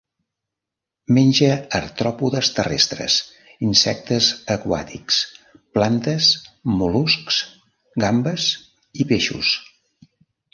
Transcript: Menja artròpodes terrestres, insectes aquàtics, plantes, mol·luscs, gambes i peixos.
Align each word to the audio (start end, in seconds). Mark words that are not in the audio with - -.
Menja 1.17 1.49
artròpodes 1.79 2.49
terrestres, 2.59 3.17
insectes 3.67 4.29
aquàtics, 4.55 5.19
plantes, 5.79 6.31
mol·luscs, 6.81 7.39
gambes 8.07 8.49
i 9.05 9.09
peixos. 9.15 9.53